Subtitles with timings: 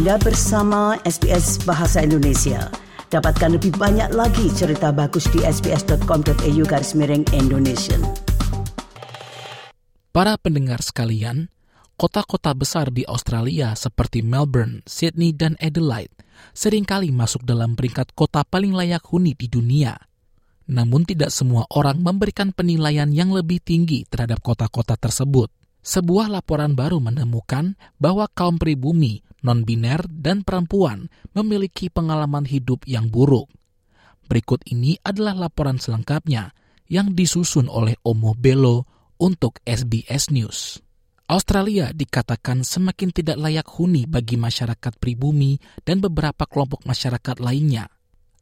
[0.00, 2.72] Anda bersama SBS Bahasa Indonesia.
[3.12, 8.00] Dapatkan lebih banyak lagi cerita bagus di sbs.com.au garis miring Indonesia.
[10.08, 11.52] Para pendengar sekalian,
[12.00, 16.16] kota-kota besar di Australia seperti Melbourne, Sydney, dan Adelaide
[16.56, 20.00] sering kali masuk dalam peringkat kota paling layak huni di dunia.
[20.64, 27.00] Namun tidak semua orang memberikan penilaian yang lebih tinggi terhadap kota-kota tersebut sebuah laporan baru
[27.00, 33.48] menemukan bahwa kaum pribumi, non-biner, dan perempuan memiliki pengalaman hidup yang buruk.
[34.30, 36.54] Berikut ini adalah laporan selengkapnya
[36.86, 38.86] yang disusun oleh Omo Belo
[39.18, 40.78] untuk SBS News.
[41.30, 47.86] Australia dikatakan semakin tidak layak huni bagi masyarakat pribumi dan beberapa kelompok masyarakat lainnya.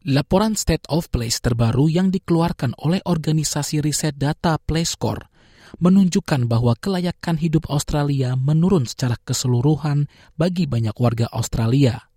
[0.08, 5.37] Laporan State of Place terbaru yang dikeluarkan oleh organisasi riset data PlayScore
[5.76, 10.08] menunjukkan bahwa kelayakan hidup Australia menurun secara keseluruhan
[10.40, 12.08] bagi banyak warga Australia.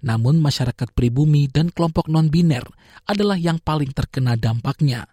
[0.00, 2.64] Namun masyarakat pribumi dan kelompok non-biner
[3.04, 5.04] adalah yang paling terkena dampaknya.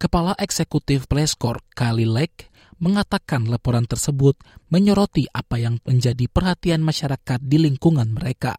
[0.00, 2.50] Kepala Eksekutif Playscore, Kali Lake,
[2.82, 4.34] mengatakan laporan tersebut
[4.70, 8.58] menyoroti apa yang menjadi perhatian masyarakat di lingkungan mereka.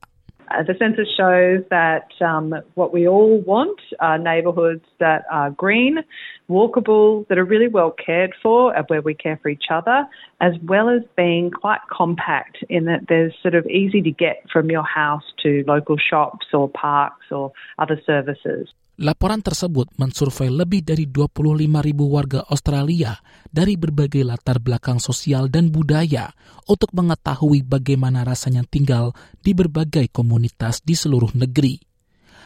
[0.51, 6.03] Uh, the census shows that um, what we all want are neighbourhoods that are green,
[6.49, 10.07] walkable, that are really well cared for, where we care for each other,
[10.41, 14.69] as well as being quite compact in that they're sort of easy to get from
[14.69, 18.69] your house to local shops or parks or other services.
[18.95, 21.51] Laporan tersebut mensurvei lebih dari 25
[21.83, 23.19] ribu warga Australia
[23.51, 26.31] dari berbagai latar belakang sosial dan budaya
[26.63, 29.11] untuk mengetahui bagaimana rasanya tinggal
[29.43, 31.75] di berbagai komunitas di seluruh negeri.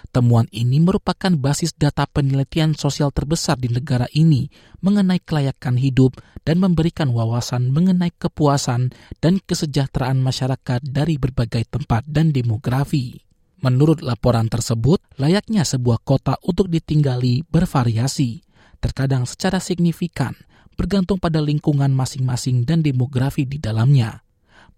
[0.09, 4.49] Temuan ini merupakan basis data penelitian sosial terbesar di negara ini
[4.81, 6.17] mengenai kelayakan hidup
[6.49, 8.89] dan memberikan wawasan mengenai kepuasan
[9.21, 13.28] dan kesejahteraan masyarakat dari berbagai tempat dan demografi.
[13.59, 18.39] Menurut laporan tersebut, layaknya sebuah kota untuk ditinggali bervariasi,
[18.79, 20.31] terkadang secara signifikan,
[20.79, 24.23] bergantung pada lingkungan masing-masing dan demografi di dalamnya.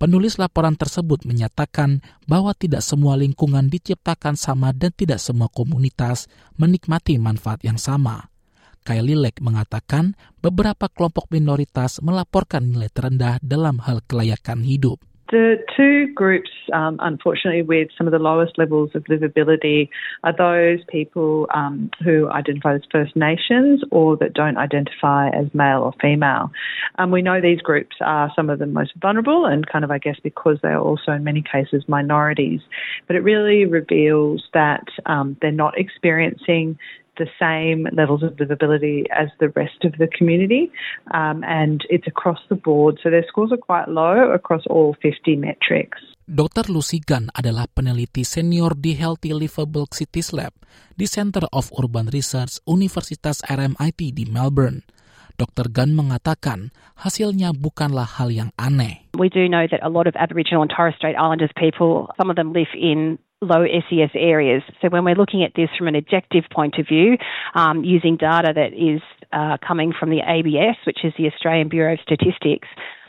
[0.01, 6.25] Penulis laporan tersebut menyatakan bahwa tidak semua lingkungan diciptakan sama dan tidak semua komunitas
[6.57, 8.33] menikmati manfaat yang sama.
[8.81, 14.97] Kylie Lake mengatakan beberapa kelompok minoritas melaporkan nilai terendah dalam hal kelayakan hidup.
[15.31, 19.87] The two groups, um, unfortunately, with some of the lowest levels of livability
[20.25, 25.83] are those people um, who identify as First Nations or that don't identify as male
[25.83, 26.51] or female.
[26.97, 29.99] Um, we know these groups are some of the most vulnerable and kind of, I
[29.99, 32.59] guess, because they are also in many cases minorities.
[33.07, 36.77] But it really reveals that um, they're not experiencing
[37.17, 40.71] the same levels of livability as the rest of the community,
[41.13, 42.99] um, and it's across the board.
[43.03, 45.99] So their scores are quite low across all 50 metrics.
[46.31, 46.71] Dr.
[46.71, 50.55] Lucy Gunn adalah peneliti senior di Healthy Livable Cities Lab
[50.95, 54.87] di Center of Urban Research Universitas RMIT di Melbourne.
[55.35, 55.73] Dr.
[55.73, 56.69] Gunn mengatakan
[57.01, 59.09] hasilnya bukanlah hal yang aneh.
[59.17, 62.37] We do know that a lot of Aboriginal and Torres Strait Islanders people, some of
[62.37, 64.61] them live in low SES areas.
[64.81, 67.17] So when we're looking at this from an objective point of view,
[67.55, 69.01] um, using data that is
[69.33, 72.67] uh, coming from the ABS, which is the Australian Bureau of Statistics,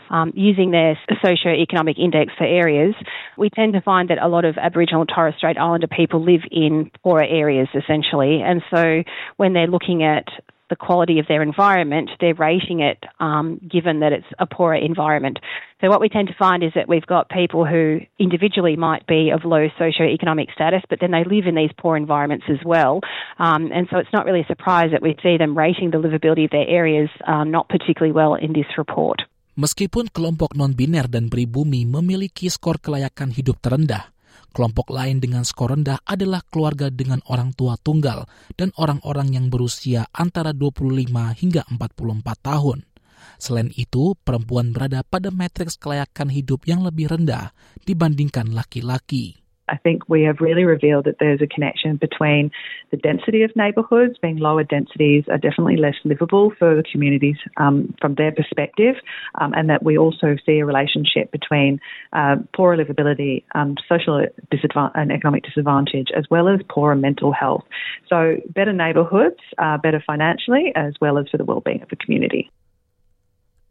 [0.09, 2.95] um, using their socio-economic index for areas,
[3.37, 6.43] we tend to find that a lot of Aboriginal and Torres Strait Islander people live
[6.51, 8.43] in poorer areas, essentially.
[8.43, 9.03] And so
[9.37, 10.29] when they're looking at
[10.73, 15.37] the quality of their environment, they're rating it um, given that it's a poorer environment.
[15.81, 19.29] So what we tend to find is that we've got people who individually might be
[19.35, 23.05] of low socio-economic status, but then they live in these poor environments as well.
[23.37, 26.49] Um, and so it's not really a surprise that we see them rating the livability
[26.49, 29.21] of their areas um, not particularly well in this report.
[29.53, 34.09] Meskipun kelompok non-biner dan pribumi memiliki skor kelayakan hidup terendah,
[34.53, 40.07] Kelompok lain dengan skor rendah adalah keluarga dengan orang tua tunggal dan orang-orang yang berusia
[40.13, 41.81] antara 25 hingga 44
[42.41, 42.85] tahun.
[43.43, 47.51] Selain itu, perempuan berada pada matriks kelayakan hidup yang lebih rendah
[47.83, 49.42] dibandingkan laki-laki.
[49.69, 52.51] I think we have really revealed that there's a connection between
[52.91, 57.95] the density of neighbourhoods, being lower densities are definitely less livable for the communities um,
[58.01, 58.97] from their perspective,
[59.41, 61.81] um, and that we also see a relationship between
[62.13, 67.63] uh, poorer livability, um, social disadvantage, and economic disadvantage, as well as poorer mental health.
[68.09, 72.51] So, better neighbourhoods are better financially as well as for the well-being of the community.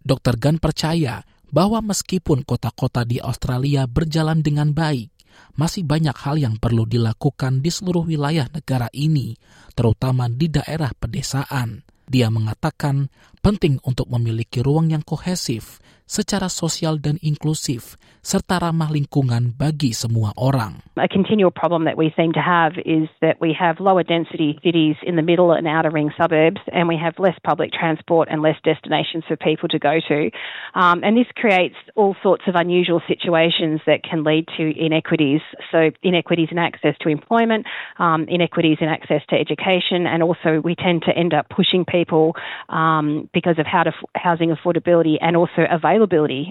[0.01, 0.33] Dr.
[0.39, 1.21] Gunn percaya
[1.51, 5.11] bahwa meskipun kota-kota di Australia berjalan dengan baik,
[5.55, 9.35] masih banyak hal yang perlu dilakukan di seluruh wilayah negara ini,
[9.75, 11.83] terutama di daerah pedesaan.
[12.11, 13.07] Dia mengatakan
[13.39, 15.79] penting untuk memiliki ruang yang kohesif
[16.12, 20.84] secara sosial dan inklusif, serta ramah lingkungan bagi semua orang.
[21.00, 25.00] A continual problem that we seem to have is that we have lower density cities
[25.08, 28.60] in the middle and outer ring suburbs, and we have less public transport and less
[28.68, 30.30] destinations for people to go to.
[30.75, 35.40] Um, and this creates all sorts of unusual situations that can lead to inequities.
[35.72, 37.66] So, inequities in access to employment,
[38.04, 42.36] um, inequities in access to education, and also we tend to end up pushing people
[42.68, 46.00] um, because of how to, housing affordability and also availability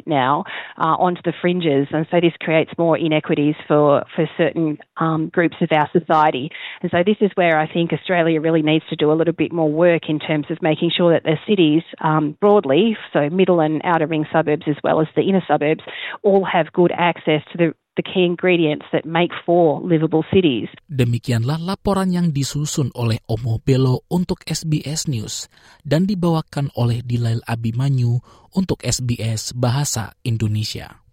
[0.06, 0.44] now
[0.78, 1.88] uh, onto the fringes.
[1.92, 6.50] And so this creates more inequities for, for certain um, groups of our society.
[6.82, 9.52] And so this is where I think Australia really needs to do a little bit
[9.52, 13.80] more work in terms of making sure that the cities um, broadly, so middle and
[13.84, 15.82] outer ring suburbs as well as the inner suburbs,
[16.22, 20.72] all have good access to the the key ingredients that make for livable cities.
[20.88, 25.52] Demikianlah laporan yang disusun oleh Omo Belo untuk SBS News
[25.84, 28.24] dan dibawakan oleh Dilail Abimanyu
[28.56, 31.04] untuk SBS Bahasa Indonesia.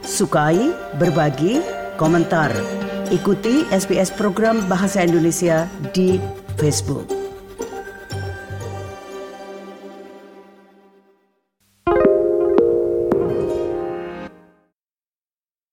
[0.00, 1.60] Sukai, berbagi,
[2.00, 2.52] komentar.
[3.12, 6.16] Ikuti SBS program Bahasa Indonesia di
[6.56, 7.23] Facebook.